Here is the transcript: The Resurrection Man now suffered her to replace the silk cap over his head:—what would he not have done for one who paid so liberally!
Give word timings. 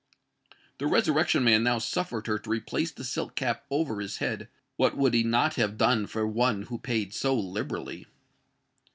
The 0.79 0.87
Resurrection 0.87 1.43
Man 1.43 1.61
now 1.61 1.77
suffered 1.77 2.25
her 2.25 2.39
to 2.39 2.49
replace 2.49 2.89
the 2.91 3.03
silk 3.03 3.35
cap 3.35 3.65
over 3.69 4.01
his 4.01 4.17
head:—what 4.17 4.97
would 4.97 5.13
he 5.13 5.21
not 5.21 5.57
have 5.57 5.77
done 5.77 6.07
for 6.07 6.25
one 6.25 6.63
who 6.63 6.79
paid 6.79 7.13
so 7.13 7.35
liberally! 7.35 8.07